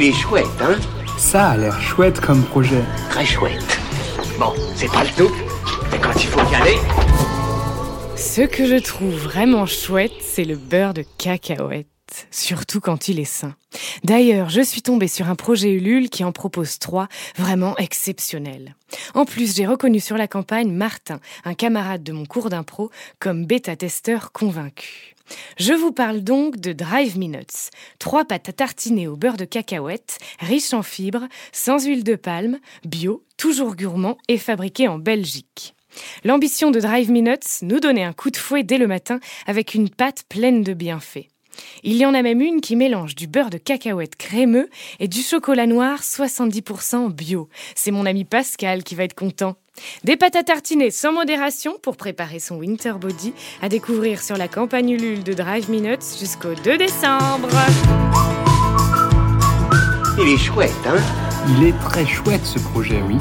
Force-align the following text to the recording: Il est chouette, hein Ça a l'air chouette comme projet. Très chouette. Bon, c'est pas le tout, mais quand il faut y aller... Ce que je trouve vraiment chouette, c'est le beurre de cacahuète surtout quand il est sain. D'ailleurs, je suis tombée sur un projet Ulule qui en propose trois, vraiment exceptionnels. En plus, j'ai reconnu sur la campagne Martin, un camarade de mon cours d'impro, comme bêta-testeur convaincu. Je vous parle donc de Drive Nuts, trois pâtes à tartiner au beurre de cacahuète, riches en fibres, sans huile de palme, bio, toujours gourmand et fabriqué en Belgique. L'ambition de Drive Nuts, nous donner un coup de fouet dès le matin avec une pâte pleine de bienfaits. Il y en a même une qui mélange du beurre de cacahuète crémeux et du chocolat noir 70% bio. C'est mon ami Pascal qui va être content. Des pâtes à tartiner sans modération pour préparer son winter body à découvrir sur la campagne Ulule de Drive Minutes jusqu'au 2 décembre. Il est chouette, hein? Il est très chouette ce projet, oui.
Il 0.00 0.04
est 0.04 0.12
chouette, 0.12 0.46
hein 0.60 0.76
Ça 1.16 1.48
a 1.48 1.56
l'air 1.56 1.80
chouette 1.80 2.20
comme 2.20 2.44
projet. 2.44 2.84
Très 3.10 3.26
chouette. 3.26 3.80
Bon, 4.38 4.52
c'est 4.76 4.86
pas 4.92 5.02
le 5.02 5.10
tout, 5.10 5.34
mais 5.90 5.98
quand 5.98 6.14
il 6.14 6.28
faut 6.28 6.52
y 6.52 6.54
aller... 6.54 6.76
Ce 8.16 8.42
que 8.42 8.64
je 8.64 8.76
trouve 8.76 9.12
vraiment 9.12 9.66
chouette, 9.66 10.12
c'est 10.20 10.44
le 10.44 10.54
beurre 10.54 10.94
de 10.94 11.04
cacahuète 11.18 11.88
surtout 12.30 12.80
quand 12.80 13.08
il 13.08 13.20
est 13.20 13.24
sain. 13.24 13.54
D'ailleurs, 14.04 14.48
je 14.48 14.60
suis 14.60 14.82
tombée 14.82 15.08
sur 15.08 15.28
un 15.28 15.34
projet 15.34 15.72
Ulule 15.72 16.10
qui 16.10 16.24
en 16.24 16.32
propose 16.32 16.78
trois, 16.78 17.08
vraiment 17.36 17.76
exceptionnels. 17.76 18.74
En 19.14 19.24
plus, 19.24 19.54
j'ai 19.54 19.66
reconnu 19.66 20.00
sur 20.00 20.16
la 20.16 20.28
campagne 20.28 20.72
Martin, 20.72 21.20
un 21.44 21.54
camarade 21.54 22.02
de 22.02 22.12
mon 22.12 22.24
cours 22.24 22.50
d'impro, 22.50 22.90
comme 23.18 23.46
bêta-testeur 23.46 24.32
convaincu. 24.32 25.16
Je 25.58 25.72
vous 25.72 25.92
parle 25.92 26.20
donc 26.20 26.56
de 26.58 26.72
Drive 26.72 27.18
Nuts, 27.18 27.70
trois 27.98 28.24
pâtes 28.24 28.48
à 28.48 28.52
tartiner 28.52 29.08
au 29.08 29.16
beurre 29.16 29.36
de 29.36 29.44
cacahuète, 29.44 30.18
riches 30.40 30.72
en 30.72 30.82
fibres, 30.82 31.26
sans 31.52 31.84
huile 31.84 32.04
de 32.04 32.16
palme, 32.16 32.58
bio, 32.84 33.24
toujours 33.36 33.76
gourmand 33.76 34.16
et 34.28 34.38
fabriqué 34.38 34.88
en 34.88 34.98
Belgique. 34.98 35.74
L'ambition 36.24 36.70
de 36.70 36.80
Drive 36.80 37.10
Nuts, 37.10 37.62
nous 37.62 37.80
donner 37.80 38.04
un 38.04 38.12
coup 38.12 38.30
de 38.30 38.36
fouet 38.36 38.62
dès 38.62 38.78
le 38.78 38.86
matin 38.86 39.20
avec 39.46 39.74
une 39.74 39.90
pâte 39.90 40.24
pleine 40.28 40.62
de 40.62 40.74
bienfaits. 40.74 41.28
Il 41.82 41.96
y 41.96 42.06
en 42.06 42.14
a 42.14 42.22
même 42.22 42.40
une 42.40 42.60
qui 42.60 42.76
mélange 42.76 43.14
du 43.14 43.26
beurre 43.26 43.50
de 43.50 43.58
cacahuète 43.58 44.16
crémeux 44.16 44.68
et 45.00 45.08
du 45.08 45.20
chocolat 45.20 45.66
noir 45.66 46.00
70% 46.00 47.10
bio. 47.10 47.48
C'est 47.74 47.90
mon 47.90 48.06
ami 48.06 48.24
Pascal 48.24 48.82
qui 48.82 48.94
va 48.94 49.04
être 49.04 49.14
content. 49.14 49.56
Des 50.04 50.16
pâtes 50.16 50.36
à 50.36 50.42
tartiner 50.42 50.90
sans 50.90 51.12
modération 51.12 51.76
pour 51.82 51.96
préparer 51.96 52.40
son 52.40 52.56
winter 52.56 52.94
body 53.00 53.32
à 53.62 53.68
découvrir 53.68 54.22
sur 54.22 54.36
la 54.36 54.48
campagne 54.48 54.90
Ulule 54.90 55.22
de 55.22 55.32
Drive 55.32 55.70
Minutes 55.70 56.04
jusqu'au 56.18 56.54
2 56.54 56.76
décembre. 56.78 57.48
Il 60.20 60.28
est 60.28 60.36
chouette, 60.36 60.72
hein? 60.86 61.00
Il 61.48 61.68
est 61.68 61.78
très 61.78 62.04
chouette 62.04 62.44
ce 62.44 62.58
projet, 62.58 63.00
oui. 63.06 63.16